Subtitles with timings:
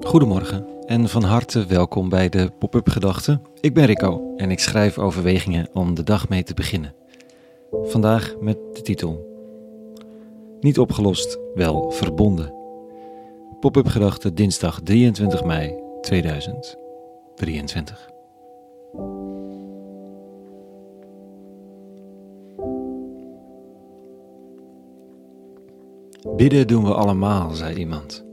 [0.00, 3.42] Goedemorgen en van harte welkom bij de Pop-up Gedachten.
[3.60, 6.94] Ik ben Rico en ik schrijf overwegingen om de dag mee te beginnen.
[7.70, 9.26] Vandaag met de titel
[10.60, 12.54] Niet opgelost, wel verbonden.
[13.60, 18.08] Pop-up Gedachten dinsdag 23 mei 2023.
[26.36, 28.25] Bidden doen we allemaal, zei iemand.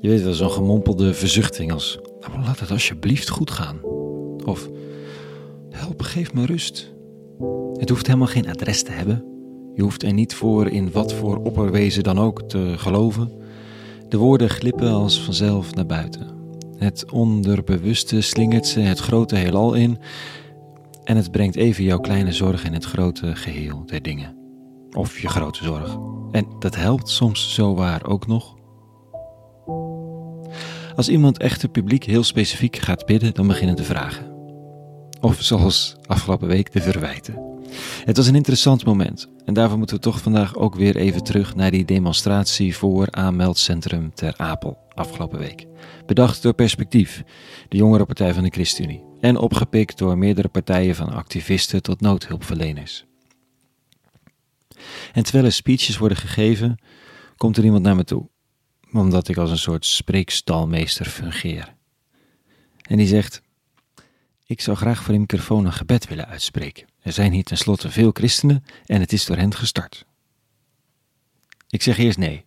[0.00, 3.82] Je weet wel, zo'n gemompelde verzuchting als: nou, laat het alsjeblieft goed gaan.
[4.44, 4.68] Of
[5.70, 6.94] help, geef me rust.
[7.72, 9.24] Het hoeft helemaal geen adres te hebben.
[9.74, 13.32] Je hoeft er niet voor in wat voor opperwezen dan ook te geloven.
[14.08, 16.26] De woorden glippen als vanzelf naar buiten.
[16.76, 19.98] Het onderbewuste slingert ze het grote heelal in
[21.04, 24.36] en het brengt even jouw kleine zorg in het grote geheel der dingen.
[24.90, 25.98] Of je grote zorg.
[26.30, 28.56] En dat helpt soms zo waar ook nog.
[30.96, 34.34] Als iemand echter publiek heel specifiek gaat bidden, dan beginnen de vragen.
[35.20, 37.44] Of zoals afgelopen week de verwijten.
[38.04, 41.54] Het was een interessant moment en daarvoor moeten we toch vandaag ook weer even terug
[41.54, 45.66] naar die demonstratie voor aanmeldcentrum Ter Apel afgelopen week.
[46.06, 47.22] Bedacht door Perspectief,
[47.68, 53.04] de jongere partij van de ChristenUnie, en opgepikt door meerdere partijen van activisten tot noodhulpverleners.
[55.12, 56.78] En terwijl er speeches worden gegeven,
[57.36, 58.28] komt er iemand naar me toe
[58.98, 61.74] omdat ik als een soort spreekstalmeester fungeer.
[62.82, 63.42] En die zegt:
[64.46, 66.86] Ik zou graag voor de microfoon een gebed willen uitspreken.
[67.00, 70.04] Er zijn hier tenslotte veel christenen en het is door hen gestart.
[71.68, 72.44] Ik zeg eerst nee.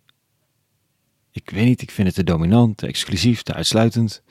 [1.32, 4.22] Ik weet niet, ik vind het te dominant, te exclusief, te uitsluitend.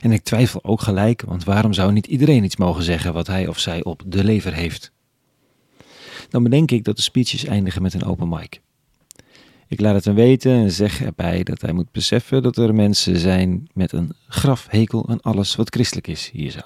[0.00, 3.46] En ik twijfel ook gelijk, want waarom zou niet iedereen iets mogen zeggen wat hij
[3.46, 4.92] of zij op de lever heeft?
[6.28, 8.60] Dan bedenk ik dat de speeches eindigen met een open mic.
[9.68, 13.18] Ik laat het hem weten en zeg erbij dat hij moet beseffen dat er mensen
[13.18, 16.60] zijn met een grafhekel aan alles wat christelijk is hier zo.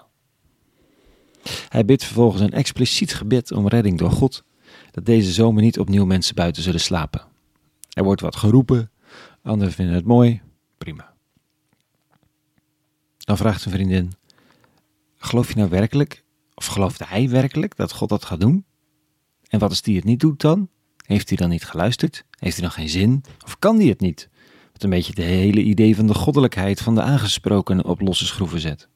[1.68, 4.44] Hij bidt vervolgens een expliciet gebed om redding door God,
[4.90, 7.22] dat deze zomer niet opnieuw mensen buiten zullen slapen.
[7.90, 8.90] Er wordt wat geroepen,
[9.42, 10.40] anderen vinden het mooi,
[10.78, 11.12] prima.
[13.18, 14.12] Dan vraagt een vriendin:
[15.16, 16.24] Geloof je nou werkelijk,
[16.54, 18.64] of geloofde hij werkelijk dat God dat gaat doen?
[19.48, 20.68] En wat als die het niet doet dan?
[21.12, 22.24] Heeft hij dan niet geluisterd?
[22.38, 23.24] Heeft hij dan geen zin?
[23.44, 24.28] Of kan hij het niet?
[24.72, 28.60] Wat een beetje de hele idee van de goddelijkheid van de aangesproken op losse schroeven
[28.60, 28.88] zet.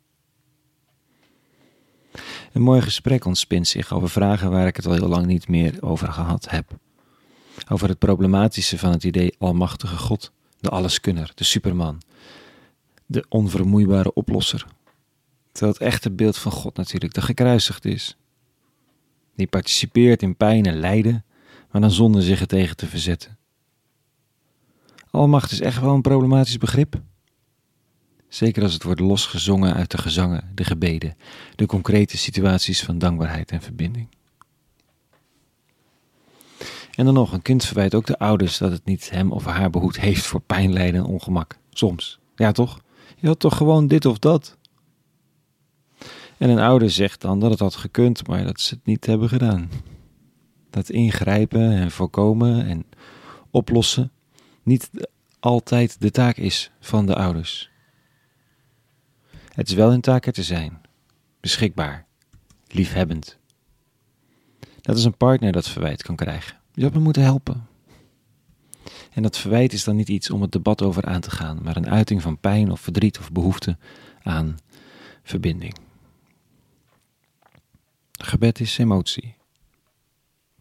[2.53, 5.83] Een mooi gesprek ontspint zich over vragen waar ik het al heel lang niet meer
[5.83, 6.79] over gehad heb.
[7.69, 12.03] Over het problematische van het idee Almachtige God, de alleskunner, de superman,
[13.07, 14.67] de onvermoeibare oplosser.
[15.53, 18.17] Terwijl het echte beeld van God natuurlijk de gekruisigd is.
[19.35, 21.25] Die participeert in pijn en lijden,
[21.71, 23.39] maar dan zonder zich er tegen te verzetten.
[25.11, 27.01] Almacht is echt wel een problematisch begrip.
[28.29, 31.17] Zeker als het wordt losgezongen uit de gezangen, de gebeden,
[31.55, 34.09] de concrete situaties van dankbaarheid en verbinding.
[36.95, 39.71] En dan nog, een kind verwijt ook de ouders dat het niet hem of haar
[39.71, 41.59] behoed heeft voor pijn, lijden en ongemak.
[41.71, 42.19] Soms.
[42.35, 42.81] Ja toch?
[43.17, 44.57] Je had toch gewoon dit of dat?
[46.37, 49.29] En een ouder zegt dan dat het had gekund, maar dat ze het niet hebben
[49.29, 49.71] gedaan
[50.71, 52.87] dat ingrijpen en voorkomen en
[53.51, 54.11] oplossen
[54.63, 54.91] niet
[55.41, 57.71] altijd de taak is van de ouders.
[59.53, 60.81] Het is wel hun taak er te zijn,
[61.41, 62.07] beschikbaar,
[62.69, 63.39] liefhebbend.
[64.81, 66.57] Dat is een partner dat verwijt kan krijgen.
[66.73, 67.67] Je had me moeten helpen.
[69.13, 71.77] En dat verwijt is dan niet iets om het debat over aan te gaan, maar
[71.77, 73.77] een uiting van pijn of verdriet of behoefte
[74.23, 74.57] aan
[75.23, 75.75] verbinding.
[78.13, 79.35] Gebed is emotie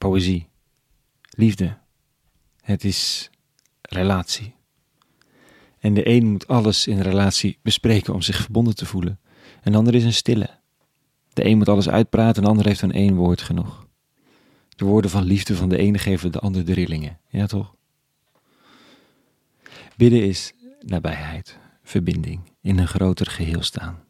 [0.09, 0.47] poëzie,
[1.29, 1.77] liefde.
[2.61, 3.29] Het is
[3.81, 4.55] relatie.
[5.79, 9.19] En de een moet alles in relatie bespreken om zich verbonden te voelen.
[9.61, 10.49] En de ander is een stille.
[11.33, 13.87] De een moet alles uitpraten en de ander heeft een één woord genoeg.
[14.69, 17.19] De woorden van liefde van de ene geven de ander de rillingen.
[17.29, 17.75] Ja toch?
[19.97, 24.04] Bidden is nabijheid, verbinding, in een groter geheel staan.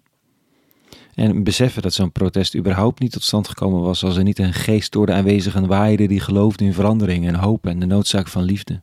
[1.16, 4.54] En beseffen dat zo'n protest überhaupt niet tot stand gekomen was als er niet een
[4.54, 8.44] geest door de aanwezigen waaide die geloofde in verandering en hoop en de noodzaak van
[8.44, 8.82] liefde.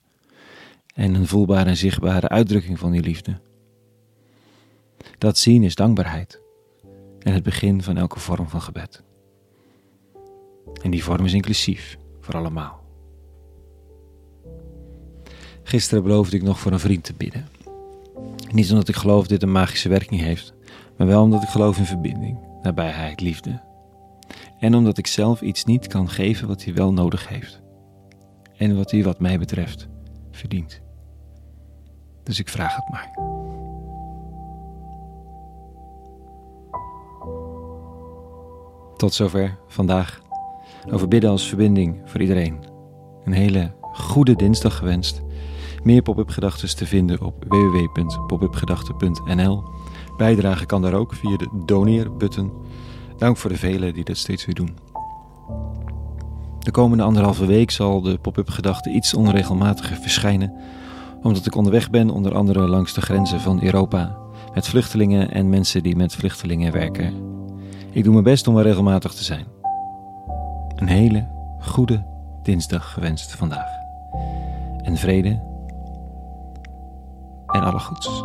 [0.94, 3.40] En een voelbare en zichtbare uitdrukking van die liefde.
[5.18, 6.40] Dat zien is dankbaarheid
[7.18, 9.02] en het begin van elke vorm van gebed.
[10.82, 12.80] En die vorm is inclusief voor allemaal.
[15.62, 17.48] Gisteren beloofde ik nog voor een vriend te bidden.
[18.50, 20.54] Niet omdat ik geloof dat dit een magische werking heeft,
[20.96, 23.60] maar wel omdat ik geloof in verbinding, nabijheid, liefde.
[24.58, 27.60] En omdat ik zelf iets niet kan geven wat hij wel nodig heeft.
[28.56, 29.88] En wat hij, wat mij betreft,
[30.30, 30.80] verdient.
[32.22, 33.10] Dus ik vraag het maar.
[38.96, 40.20] Tot zover vandaag.
[40.90, 42.64] Over bidden als verbinding voor iedereen.
[43.24, 45.22] Een hele goede dinsdag gewenst.
[45.82, 49.64] Meer pop-up gedachten te vinden op www.popupgedachten.nl
[50.16, 52.52] Bijdragen kan daar ook via de doneer-button.
[53.18, 54.76] Dank voor de velen die dat steeds weer doen.
[56.58, 60.52] De komende anderhalve week zal de pop-up gedachte iets onregelmatiger verschijnen,
[61.22, 64.16] omdat ik onderweg ben, onder andere langs de grenzen van Europa,
[64.54, 67.14] met vluchtelingen en mensen die met vluchtelingen werken.
[67.90, 69.46] Ik doe mijn best om er regelmatig te zijn.
[70.76, 71.28] Een hele
[71.60, 72.04] goede
[72.42, 73.68] dinsdag gewenst vandaag.
[74.82, 75.40] En vrede
[77.46, 78.24] en alle goeds.